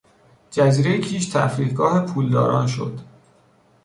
[0.51, 2.99] جزیرهی کیش تفریحگاه پولداران شد.